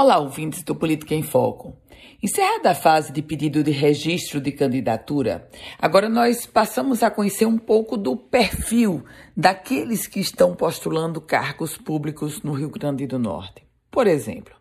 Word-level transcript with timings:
Olá, 0.00 0.16
ouvintes 0.18 0.62
do 0.62 0.76
Política 0.76 1.12
em 1.12 1.24
Foco. 1.24 1.76
Encerrada 2.22 2.70
a 2.70 2.74
fase 2.76 3.12
de 3.12 3.20
pedido 3.20 3.64
de 3.64 3.72
registro 3.72 4.40
de 4.40 4.52
candidatura, 4.52 5.50
agora 5.76 6.08
nós 6.08 6.46
passamos 6.46 7.02
a 7.02 7.10
conhecer 7.10 7.46
um 7.46 7.58
pouco 7.58 7.96
do 7.96 8.16
perfil 8.16 9.04
daqueles 9.36 10.06
que 10.06 10.20
estão 10.20 10.54
postulando 10.54 11.20
cargos 11.20 11.76
públicos 11.76 12.44
no 12.44 12.52
Rio 12.52 12.70
Grande 12.70 13.08
do 13.08 13.18
Norte. 13.18 13.66
Por 13.90 14.06
exemplo, 14.06 14.54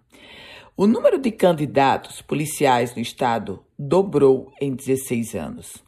o 0.75 0.87
número 0.87 1.19
de 1.19 1.29
candidatos 1.29 2.19
policiais 2.19 2.95
no 2.95 3.01
estado 3.03 3.63
dobrou 3.77 4.51
em 4.59 4.73
16 4.73 5.35
anos. 5.35 5.86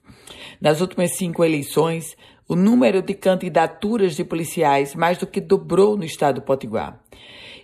Nas 0.59 0.81
últimas 0.81 1.15
cinco 1.15 1.43
eleições, 1.43 2.17
o 2.47 2.55
número 2.55 3.01
de 3.01 3.13
candidaturas 3.13 4.15
de 4.15 4.23
policiais 4.23 4.95
mais 4.95 5.17
do 5.17 5.27
que 5.27 5.39
dobrou 5.39 5.95
no 5.95 6.03
estado 6.03 6.35
do 6.35 6.41
Potiguar. 6.41 6.99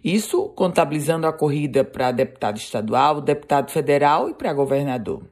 Isso 0.04 0.50
contabilizando 0.50 1.25
a 1.25 1.33
corrida 1.33 1.83
para 1.83 2.11
deputado 2.11 2.57
estadual, 2.57 3.19
deputado 3.19 3.71
federal 3.71 4.29
e 4.29 4.36
para 4.36 4.54
governador. 4.54 5.24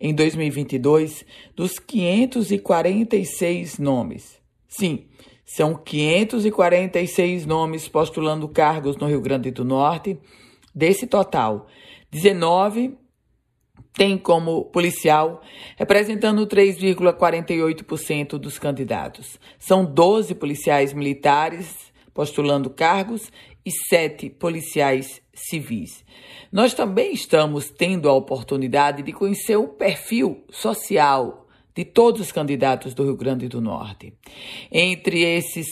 Em 0.00 0.12
2022, 0.12 1.24
dos 1.54 1.78
546 1.78 3.78
nomes. 3.78 4.40
Sim, 4.66 5.06
são 5.44 5.76
546 5.76 7.46
nomes 7.46 7.86
postulando 7.86 8.48
cargos 8.48 8.96
no 8.96 9.06
Rio 9.06 9.20
Grande 9.20 9.52
do 9.52 9.64
Norte. 9.64 10.18
Desse 10.74 11.06
total, 11.06 11.68
19 12.10 12.98
tem 13.96 14.18
como 14.18 14.66
policial, 14.66 15.40
representando 15.76 16.46
3,48% 16.46 18.38
dos 18.38 18.58
candidatos. 18.58 19.40
São 19.58 19.84
12 19.84 20.34
policiais 20.34 20.92
militares 20.92 21.92
postulando 22.12 22.70
cargos 22.70 23.32
e 23.64 23.70
sete 23.70 24.30
policiais 24.30 25.20
civis. 25.34 26.04
Nós 26.52 26.72
também 26.72 27.12
estamos 27.12 27.68
tendo 27.68 28.08
a 28.08 28.12
oportunidade 28.12 29.02
de 29.02 29.12
conhecer 29.12 29.56
o 29.56 29.68
perfil 29.68 30.44
social 30.50 31.46
de 31.74 31.84
todos 31.84 32.20
os 32.20 32.32
candidatos 32.32 32.94
do 32.94 33.04
Rio 33.04 33.16
Grande 33.16 33.48
do 33.48 33.60
Norte. 33.60 34.14
Entre 34.70 35.22
esses 35.24 35.66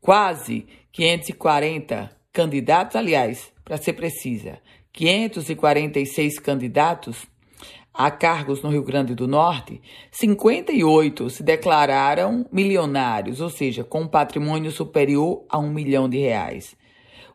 quase 0.00 0.66
540 0.92 2.10
candidatos, 2.32 2.96
aliás, 2.96 3.52
para 3.64 3.76
ser 3.76 3.94
precisa, 3.94 4.58
546 4.94 6.38
candidatos, 6.38 7.26
a 7.92 8.12
cargos 8.12 8.62
no 8.62 8.70
Rio 8.70 8.84
Grande 8.84 9.12
do 9.12 9.26
Norte, 9.26 9.82
58 10.12 11.30
se 11.30 11.42
declararam 11.42 12.46
milionários, 12.52 13.40
ou 13.40 13.50
seja, 13.50 13.82
com 13.82 14.02
um 14.02 14.08
patrimônio 14.08 14.70
superior 14.70 15.44
a 15.48 15.58
um 15.58 15.68
milhão 15.68 16.08
de 16.08 16.18
reais. 16.18 16.76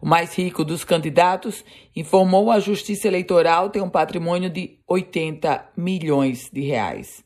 O 0.01 0.07
mais 0.07 0.33
rico 0.37 0.63
dos 0.63 0.85
candidatos 0.85 1.65
informou 1.93 2.49
a 2.49 2.61
Justiça 2.61 3.09
Eleitoral 3.09 3.69
ter 3.69 3.81
um 3.81 3.89
patrimônio 3.89 4.49
de 4.49 4.79
80 4.87 5.71
milhões 5.75 6.49
de 6.51 6.61
reais. 6.61 7.25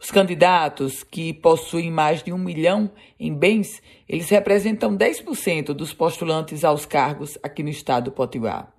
Os 0.00 0.12
candidatos 0.12 1.02
que 1.02 1.32
possuem 1.32 1.90
mais 1.90 2.22
de 2.22 2.32
um 2.32 2.38
milhão 2.38 2.88
em 3.18 3.34
bens, 3.34 3.82
eles 4.08 4.28
representam 4.28 4.96
10% 4.96 5.72
dos 5.72 5.92
postulantes 5.92 6.62
aos 6.62 6.86
cargos 6.86 7.36
aqui 7.42 7.64
no 7.64 7.70
estado 7.70 8.04
do 8.04 8.12
Potiguar. 8.12 8.75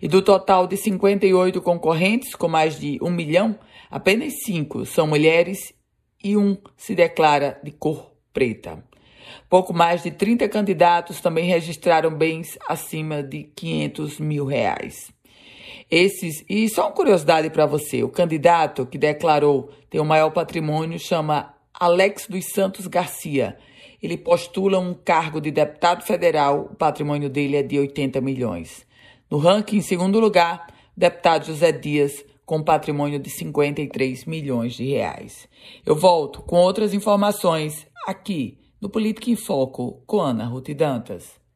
E 0.00 0.08
do 0.08 0.22
total 0.22 0.66
de 0.66 0.76
58 0.76 1.60
concorrentes 1.60 2.34
com 2.34 2.48
mais 2.48 2.78
de 2.78 2.98
um 3.02 3.10
milhão, 3.10 3.58
apenas 3.90 4.34
cinco 4.44 4.84
são 4.84 5.06
mulheres 5.06 5.72
e 6.22 6.36
um 6.36 6.56
se 6.76 6.94
declara 6.94 7.60
de 7.62 7.70
cor 7.70 8.12
preta. 8.32 8.84
Pouco 9.48 9.72
mais 9.72 10.02
de 10.02 10.10
30 10.10 10.48
candidatos 10.48 11.20
também 11.20 11.46
registraram 11.46 12.10
bens 12.10 12.58
acima 12.68 13.22
de 13.22 13.44
500 13.44 14.20
mil 14.20 14.44
reais. 14.44 15.12
Esses, 15.90 16.44
e 16.48 16.68
só 16.68 16.86
uma 16.86 16.92
curiosidade 16.92 17.48
para 17.50 17.66
você: 17.66 18.02
o 18.02 18.08
candidato 18.08 18.84
que 18.84 18.98
declarou 18.98 19.70
ter 19.88 20.00
o 20.00 20.04
maior 20.04 20.30
patrimônio 20.30 20.98
chama 20.98 21.54
Alex 21.72 22.26
dos 22.28 22.46
Santos 22.46 22.86
Garcia. 22.86 23.56
Ele 24.02 24.16
postula 24.16 24.78
um 24.78 24.94
cargo 24.94 25.40
de 25.40 25.50
deputado 25.50 26.04
federal, 26.04 26.68
o 26.72 26.76
patrimônio 26.76 27.28
dele 27.28 27.56
é 27.56 27.62
de 27.62 27.78
80 27.78 28.20
milhões. 28.20 28.86
No 29.30 29.36
ranking, 29.38 29.76
em 29.76 29.82
segundo 29.82 30.18
lugar, 30.18 30.66
o 30.96 31.00
deputado 31.00 31.46
José 31.46 31.70
Dias, 31.70 32.24
com 32.46 32.62
patrimônio 32.62 33.18
de 33.18 33.28
53 33.28 34.24
milhões 34.24 34.74
de 34.74 34.86
reais. 34.86 35.46
Eu 35.84 35.94
volto 35.94 36.40
com 36.40 36.56
outras 36.56 36.94
informações 36.94 37.86
aqui 38.06 38.58
no 38.80 38.88
Política 38.88 39.30
em 39.30 39.36
Foco 39.36 40.02
com 40.06 40.20
Ana 40.20 40.46
Ruth 40.46 40.70
Dantas. 40.70 41.38